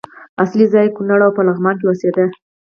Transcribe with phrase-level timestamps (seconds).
[0.43, 2.25] اصلي ځای یې کونړ او په لغمان کې اوسېده.